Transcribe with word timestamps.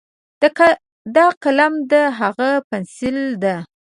دا 1.15 1.25
قلم 1.43 1.73
ده، 1.91 2.01
هاغه 2.17 2.49
پینسل 2.69 3.19
ده. 3.43 3.55